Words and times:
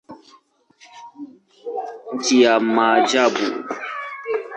Nchi 2.13 2.35
ya 2.41 2.59
maajabu. 2.59 3.47